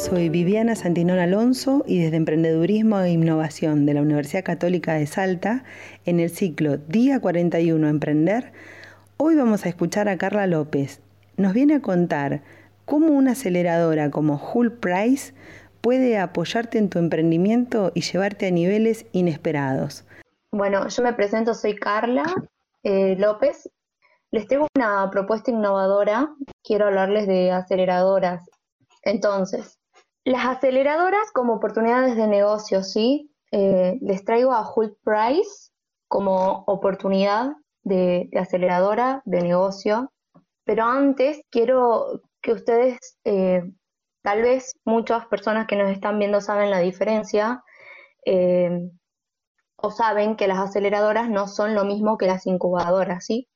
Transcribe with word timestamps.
soy 0.00 0.30
Viviana 0.30 0.76
Santinón 0.76 1.18
Alonso 1.18 1.84
y 1.86 2.02
desde 2.02 2.16
Emprendedurismo 2.16 3.00
e 3.00 3.10
Innovación 3.10 3.84
de 3.84 3.92
la 3.92 4.00
Universidad 4.00 4.42
Católica 4.42 4.94
de 4.94 5.06
Salta, 5.06 5.62
en 6.06 6.20
el 6.20 6.30
ciclo 6.30 6.78
Día 6.78 7.20
41 7.20 7.86
Emprender, 7.86 8.50
hoy 9.18 9.34
vamos 9.34 9.66
a 9.66 9.68
escuchar 9.68 10.08
a 10.08 10.16
Carla 10.16 10.46
López. 10.46 11.02
Nos 11.36 11.52
viene 11.52 11.74
a 11.74 11.82
contar 11.82 12.40
cómo 12.86 13.08
una 13.08 13.32
aceleradora 13.32 14.10
como 14.10 14.40
Hull 14.42 14.72
Price 14.72 15.34
puede 15.82 16.16
apoyarte 16.16 16.78
en 16.78 16.88
tu 16.88 16.98
emprendimiento 16.98 17.92
y 17.94 18.00
llevarte 18.00 18.46
a 18.46 18.50
niveles 18.50 19.04
inesperados. 19.12 20.06
Bueno, 20.50 20.88
yo 20.88 21.02
me 21.02 21.12
presento, 21.12 21.52
soy 21.52 21.76
Carla 21.76 22.24
eh, 22.84 23.16
López. 23.18 23.68
Les 24.30 24.48
tengo 24.48 24.66
una 24.74 25.10
propuesta 25.10 25.50
innovadora. 25.50 26.30
Quiero 26.64 26.86
hablarles 26.86 27.26
de 27.26 27.50
aceleradoras. 27.50 28.48
Entonces, 29.02 29.79
las 30.24 30.46
aceleradoras 30.46 31.30
como 31.32 31.54
oportunidades 31.54 32.16
de 32.16 32.26
negocio, 32.26 32.82
¿sí? 32.82 33.30
Eh, 33.52 33.98
les 34.00 34.24
traigo 34.24 34.52
a 34.52 34.68
Hull 34.70 34.96
Price 35.02 35.70
como 36.08 36.64
oportunidad 36.66 37.52
de, 37.82 38.28
aceleradora 38.38 39.22
de 39.24 39.42
negocio. 39.42 40.12
Pero 40.64 40.84
antes 40.84 41.40
quiero 41.50 42.22
que 42.42 42.52
ustedes, 42.52 43.18
eh, 43.24 43.62
tal 44.22 44.42
vez 44.42 44.74
muchas 44.84 45.26
personas 45.26 45.66
que 45.66 45.76
nos 45.76 45.90
están 45.90 46.18
viendo 46.18 46.40
saben 46.40 46.70
la 46.70 46.80
diferencia, 46.80 47.62
eh, 48.24 48.90
o 49.76 49.90
saben 49.90 50.36
que 50.36 50.46
las 50.46 50.58
aceleradoras 50.58 51.30
no 51.30 51.48
son 51.48 51.74
lo 51.74 51.84
mismo 51.84 52.18
que 52.18 52.26
las 52.26 52.46
incubadoras, 52.46 53.24
¿sí? 53.24 53.48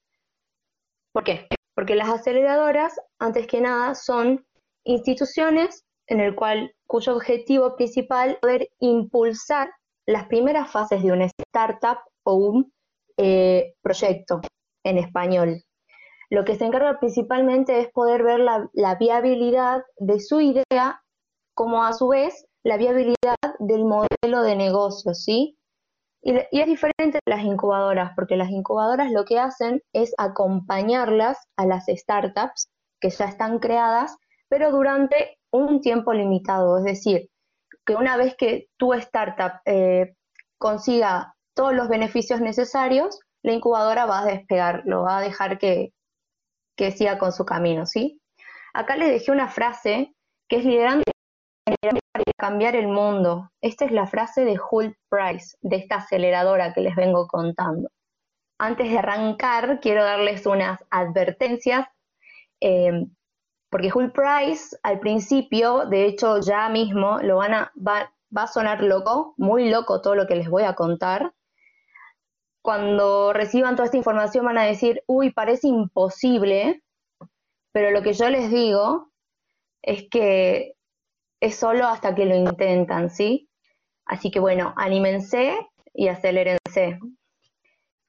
¿Por 1.12 1.24
qué? 1.24 1.46
Porque 1.74 1.94
las 1.94 2.08
aceleradoras, 2.08 2.98
antes 3.18 3.46
que 3.46 3.60
nada, 3.60 3.94
son 3.94 4.46
instituciones 4.84 5.84
en 6.06 6.20
el 6.20 6.34
cual, 6.34 6.74
cuyo 6.86 7.14
objetivo 7.14 7.76
principal 7.76 8.30
es 8.30 8.36
poder 8.38 8.68
impulsar 8.80 9.70
las 10.06 10.26
primeras 10.26 10.70
fases 10.70 11.02
de 11.02 11.12
una 11.12 11.30
startup 11.50 11.98
o 12.24 12.34
un 12.34 12.72
eh, 13.16 13.74
proyecto 13.82 14.40
en 14.84 14.98
español. 14.98 15.62
Lo 16.30 16.44
que 16.44 16.56
se 16.56 16.64
encarga 16.64 16.98
principalmente 16.98 17.80
es 17.80 17.90
poder 17.90 18.22
ver 18.22 18.40
la, 18.40 18.94
viabilidad 18.98 19.82
de 19.98 20.20
su 20.20 20.40
idea, 20.40 21.02
como 21.54 21.84
a 21.84 21.92
su 21.92 22.08
vez 22.08 22.46
la 22.64 22.76
viabilidad 22.76 23.36
del 23.58 23.84
modelo 23.84 24.42
de 24.42 24.56
negocio, 24.56 25.14
¿sí? 25.14 25.56
Y, 26.22 26.34
y, 26.50 26.60
es 26.60 26.66
diferente 26.66 27.18
de 27.24 27.30
las 27.30 27.44
incubadoras, 27.44 28.12
porque 28.16 28.36
las 28.36 28.50
incubadoras 28.50 29.12
lo 29.12 29.24
que 29.24 29.38
hacen 29.38 29.82
es 29.92 30.14
acompañarlas 30.18 31.38
a 31.56 31.66
las 31.66 31.86
startups 31.86 32.68
que 33.00 33.10
ya 33.10 33.26
están 33.26 33.58
creadas 33.58 34.16
pero 34.54 34.70
durante 34.70 35.38
un 35.54 35.80
tiempo 35.80 36.12
limitado. 36.12 36.78
Es 36.78 36.84
decir, 36.84 37.30
que 37.86 37.94
una 37.94 38.16
vez 38.16 38.34
que 38.36 38.68
tu 38.76 38.92
startup 38.94 39.60
eh, 39.64 40.14
consiga 40.58 41.34
todos 41.54 41.72
los 41.74 41.88
beneficios 41.88 42.40
necesarios, 42.40 43.20
la 43.42 43.52
incubadora 43.52 44.06
va 44.06 44.20
a 44.20 44.26
despegar, 44.26 44.82
lo 44.86 45.02
va 45.02 45.18
a 45.18 45.20
dejar 45.20 45.58
que, 45.58 45.92
que 46.76 46.90
siga 46.90 47.18
con 47.18 47.32
su 47.32 47.44
camino, 47.44 47.86
¿sí? 47.86 48.20
Acá 48.72 48.96
les 48.96 49.10
dejé 49.10 49.30
una 49.30 49.48
frase 49.48 50.12
que 50.48 50.56
es 50.56 50.64
liderando 50.64 51.04
para 51.64 52.24
cambiar 52.36 52.74
el 52.74 52.88
mundo. 52.88 53.50
Esta 53.60 53.84
es 53.84 53.92
la 53.92 54.06
frase 54.06 54.44
de 54.44 54.58
Hull 54.58 54.96
Price, 55.08 55.56
de 55.60 55.76
esta 55.76 55.96
aceleradora 55.96 56.72
que 56.72 56.80
les 56.80 56.96
vengo 56.96 57.28
contando. 57.28 57.88
Antes 58.58 58.90
de 58.90 58.98
arrancar, 58.98 59.78
quiero 59.80 60.02
darles 60.02 60.46
unas 60.46 60.82
advertencias. 60.90 61.86
Eh, 62.60 63.06
porque 63.74 63.90
Hull 63.92 64.12
Price 64.12 64.78
al 64.84 65.00
principio, 65.00 65.86
de 65.86 66.04
hecho 66.04 66.38
ya 66.38 66.68
mismo, 66.68 67.18
lo 67.18 67.38
van 67.38 67.54
a, 67.54 67.72
va, 67.76 68.08
a 68.36 68.46
sonar 68.46 68.80
loco, 68.84 69.34
muy 69.36 69.68
loco 69.68 70.00
todo 70.00 70.14
lo 70.14 70.28
que 70.28 70.36
les 70.36 70.48
voy 70.48 70.62
a 70.62 70.76
contar. 70.76 71.34
Cuando 72.62 73.32
reciban 73.32 73.74
toda 73.74 73.86
esta 73.86 73.96
información 73.96 74.44
van 74.44 74.58
a 74.58 74.62
decir, 74.62 75.02
uy, 75.08 75.32
parece 75.32 75.66
imposible, 75.66 76.84
pero 77.72 77.90
lo 77.90 78.02
que 78.02 78.12
yo 78.12 78.30
les 78.30 78.48
digo 78.48 79.10
es 79.82 80.08
que 80.08 80.76
es 81.40 81.56
solo 81.56 81.88
hasta 81.88 82.14
que 82.14 82.26
lo 82.26 82.36
intentan, 82.36 83.10
¿sí? 83.10 83.50
Así 84.06 84.30
que 84.30 84.38
bueno, 84.38 84.72
anímense 84.76 85.58
y 85.92 86.06
acelerense. 86.06 87.00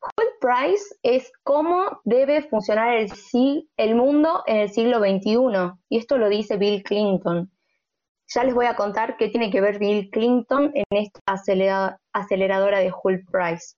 Hull 0.05 0.27
Price 0.39 0.95
es 1.01 1.31
cómo 1.43 2.01
debe 2.03 2.43
funcionar 2.43 2.95
el, 2.95 3.95
mundo 3.95 4.43
en 4.45 4.57
el 4.57 4.69
siglo 4.69 4.99
XXI. 4.99 5.73
Y 5.89 5.97
esto 5.97 6.17
lo 6.17 6.29
dice 6.29 6.57
Bill 6.57 6.83
Clinton. 6.83 7.51
Ya 8.27 8.43
les 8.43 8.53
voy 8.53 8.65
a 8.65 8.75
contar 8.75 9.17
qué 9.17 9.29
tiene 9.29 9.51
que 9.51 9.61
ver 9.61 9.79
Bill 9.79 10.09
Clinton 10.11 10.71
en 10.73 10.85
esta 10.89 11.19
aceleradora 12.13 12.79
de 12.79 12.91
Hull 12.91 13.25
Price. 13.31 13.75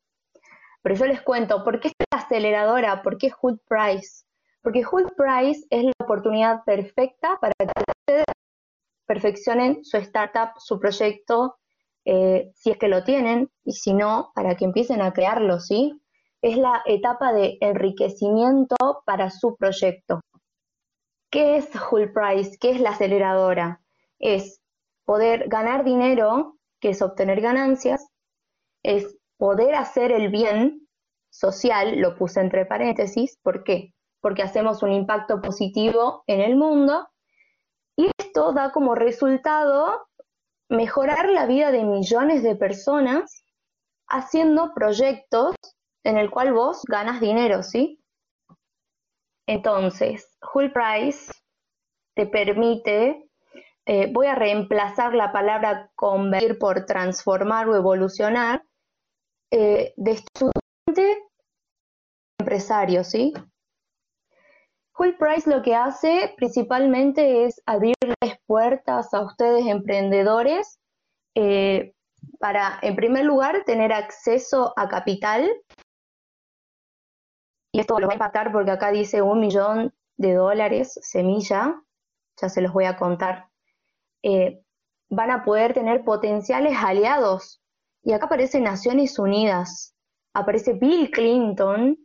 Pero 0.82 0.96
yo 0.96 1.06
les 1.06 1.22
cuento, 1.22 1.64
¿por 1.64 1.80
qué 1.80 1.90
esta 1.90 2.26
aceleradora? 2.26 3.02
¿Por 3.02 3.18
qué 3.18 3.32
Hull 3.42 3.60
Price? 3.68 4.26
Porque 4.62 4.84
Hull 4.90 5.12
Price 5.16 5.66
es 5.70 5.84
la 5.84 5.92
oportunidad 6.00 6.64
perfecta 6.66 7.38
para 7.40 7.54
que 7.58 7.66
ustedes 7.66 8.26
perfeccionen 9.06 9.84
su 9.84 9.98
startup, 9.98 10.52
su 10.60 10.80
proyecto, 10.80 11.58
eh, 12.06 12.52
si 12.56 12.72
es 12.72 12.78
que 12.78 12.88
lo 12.88 13.04
tienen, 13.04 13.50
y 13.64 13.74
si 13.74 13.94
no, 13.94 14.32
para 14.34 14.56
que 14.56 14.66
empiecen 14.66 15.02
a 15.02 15.14
crearlo, 15.14 15.60
¿sí? 15.60 16.02
Es 16.48 16.58
la 16.58 16.82
etapa 16.86 17.34
de 17.34 17.58
enriquecimiento 17.62 18.76
para 19.06 19.30
su 19.30 19.56
proyecto. 19.58 20.22
¿Qué 21.30 21.58
es 21.58 21.70
Hull 21.92 22.14
Price? 22.14 22.58
¿Qué 22.60 22.72
es 22.72 22.80
la 22.80 22.92
aceleradora? 22.92 23.82
Es 24.20 24.62
poder 25.06 25.50
ganar 25.50 25.84
dinero, 25.84 26.58
que 26.80 26.90
es 26.90 27.02
obtener 27.02 27.42
ganancias, 27.42 28.08
es 28.84 29.18
poder 29.38 29.76
hacer 29.76 30.12
el 30.12 30.30
bien 30.30 30.88
social, 31.30 32.00
lo 32.00 32.16
puse 32.16 32.40
entre 32.40 32.66
paréntesis, 32.66 33.38
¿por 33.44 33.64
qué? 33.64 33.94
Porque 34.22 34.42
hacemos 34.42 34.82
un 34.84 34.92
impacto 34.92 35.42
positivo 35.42 36.24
en 36.28 36.42
el 36.42 36.56
mundo 36.56 37.08
y 37.96 38.10
esto 38.18 38.54
da 38.54 38.72
como 38.72 38.96
resultado 38.96 40.08
mejorar 40.70 41.30
la 41.30 41.46
vida 41.46 41.72
de 41.72 41.84
millones 41.84 42.44
de 42.44 42.56
personas 42.56 43.44
haciendo 44.08 44.74
proyectos 44.74 45.56
en 46.04 46.18
el 46.18 46.30
cual 46.30 46.54
vos 46.54 46.84
ganas 46.88 47.20
dinero, 47.20 47.64
¿sí? 47.64 48.02
Entonces, 49.48 50.38
Hull 50.54 50.72
Price 50.72 51.32
te 52.16 52.26
permite, 52.26 53.30
eh, 53.86 54.12
voy 54.12 54.28
a 54.28 54.36
reemplazar 54.36 55.14
la 55.14 55.32
palabra 55.32 55.90
convertir 55.96 56.60
por 56.60 56.86
transformar 56.86 57.70
o 57.70 57.76
evolucionar, 57.76 58.64
eh, 59.52 59.94
de 59.96 60.12
estudiante 60.12 61.24
a 62.40 62.44
empresario, 62.44 63.04
¿sí? 63.04 63.34
Hull 64.98 65.16
Price 65.18 65.50
lo 65.50 65.62
que 65.62 65.76
hace 65.76 66.34
principalmente 66.36 67.46
es 67.46 67.62
abrirles 67.66 68.40
puertas 68.48 69.14
a 69.14 69.22
ustedes 69.22 69.66
emprendedores 69.68 70.80
eh, 71.36 71.94
para, 72.40 72.80
en 72.82 72.96
primer 72.96 73.26
lugar, 73.26 73.64
tener 73.66 73.94
acceso 73.94 74.74
a 74.76 74.90
capital 74.90 75.50
y 77.78 77.80
esto 77.80 78.00
lo 78.00 78.08
va 78.08 78.14
a 78.14 78.16
impactar 78.16 78.52
porque 78.52 78.72
acá 78.72 78.90
dice 78.90 79.22
un 79.22 79.40
millón 79.40 79.94
de 80.16 80.34
dólares 80.34 80.98
semilla, 81.04 81.80
ya 82.42 82.50
se 82.50 82.62
los 82.62 82.74
voy 82.74 82.86
a 82.86 82.98
contar. 82.98 83.50
Eh, 84.24 84.64
van 85.10 85.30
a 85.30 85.44
poder 85.44 85.76
tener 85.76 86.04
potenciales 86.04 86.76
aliados. 86.76 87.62
Y 88.02 88.14
acá 88.14 88.26
aparece 88.26 88.60
Naciones 88.62 89.20
Unidas, 89.20 89.94
aparece 90.34 90.74
Bill 90.74 91.12
Clinton 91.12 91.96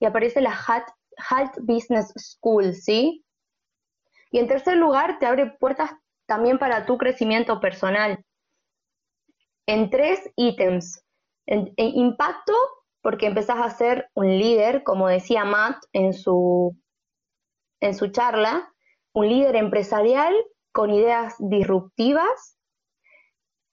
y 0.00 0.04
aparece 0.04 0.40
la 0.40 0.50
Halt 0.50 1.54
Business 1.60 2.12
School, 2.16 2.74
¿sí? 2.74 3.24
Y 4.32 4.40
en 4.40 4.48
tercer 4.48 4.78
lugar, 4.78 5.20
te 5.20 5.26
abre 5.26 5.46
puertas 5.60 5.92
también 6.26 6.58
para 6.58 6.86
tu 6.86 6.98
crecimiento 6.98 7.60
personal. 7.60 8.24
En 9.66 9.90
tres 9.90 10.28
ítems. 10.34 11.04
impacto, 11.46 12.52
porque 13.02 13.26
empezás 13.26 13.58
a 13.58 13.70
ser 13.70 14.10
un 14.14 14.38
líder, 14.38 14.82
como 14.82 15.08
decía 15.08 15.44
Matt 15.44 15.82
en 15.92 16.12
su, 16.12 16.76
en 17.80 17.94
su 17.94 18.08
charla, 18.08 18.72
un 19.14 19.28
líder 19.28 19.56
empresarial 19.56 20.34
con 20.72 20.90
ideas 20.90 21.34
disruptivas 21.38 22.58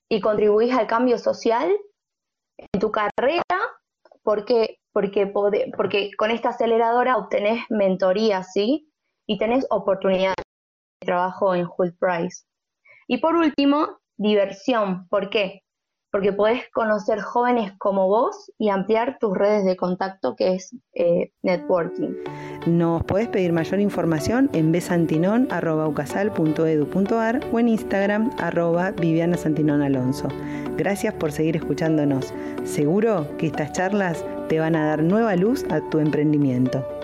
y 0.10 0.22
contribuís 0.22 0.74
al 0.74 0.88
cambio 0.88 1.18
social 1.18 1.70
en 2.58 2.80
tu 2.80 2.92
carrera, 2.92 3.44
porque, 4.24 4.80
porque, 4.92 5.32
con 6.18 6.32
esta 6.32 6.50
aceleradora 6.50 7.18
obtenés 7.18 7.64
mentoría, 7.70 8.44
¿sí? 8.44 8.92
Y 9.28 9.38
tenés 9.38 9.66
oportunidades 9.70 10.36
de 11.02 11.06
trabajo 11.06 11.54
en 11.54 11.68
Hull 11.78 11.96
Price. 12.00 12.46
Y 13.08 13.18
por 13.18 13.36
último, 13.36 14.00
diversión. 14.18 15.08
¿Por 15.10 15.30
qué? 15.30 15.62
Porque 16.18 16.34
podés 16.34 16.64
conocer 16.74 17.22
jóvenes 17.22 17.74
como 17.78 18.08
vos 18.08 18.52
y 18.58 18.70
ampliar 18.70 19.20
tus 19.20 19.38
redes 19.38 19.64
de 19.66 19.78
contacto, 19.78 20.36
que 20.36 20.56
es 20.56 20.76
eh, 20.96 21.32
networking. 21.44 22.16
Nos 22.66 23.04
podés 23.04 23.28
pedir 23.28 23.54
mayor 23.54 23.80
información 23.80 24.50
en 24.54 24.72
besantinon.ucasal.edu.ar 24.72 27.40
o 27.54 27.60
en 27.60 27.68
Instagram 27.68 28.32
arroba 28.40 28.88
Alonso. 28.88 30.28
Gracias 30.76 31.14
por 31.14 31.32
seguir 31.32 31.56
escuchándonos. 31.56 32.34
Seguro 32.64 33.28
que 33.38 33.46
estas 33.46 33.74
charlas 33.74 34.26
te 34.50 34.60
van 34.60 34.76
a 34.76 34.88
dar 34.88 35.04
nueva 35.04 35.36
luz 35.36 35.66
a 35.70 35.88
tu 35.92 36.00
emprendimiento. 36.00 36.97